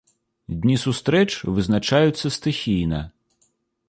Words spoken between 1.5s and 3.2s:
вызначаюцца стыхійна.